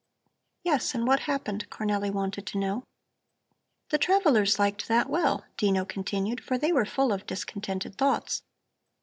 [0.63, 0.95] "Yes.
[0.95, 2.83] And what happened?" Cornelli wanted to know.
[3.89, 8.41] "The travellers liked that well," Dino continued, "for they were full of discontented thoughts.